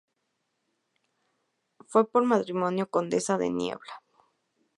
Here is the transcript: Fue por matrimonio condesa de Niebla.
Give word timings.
Fue 1.85 2.09
por 2.09 2.25
matrimonio 2.25 2.89
condesa 2.89 3.37
de 3.37 3.51
Niebla. 3.51 4.01